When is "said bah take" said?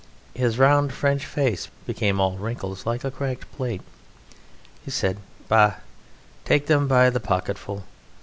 4.89-6.65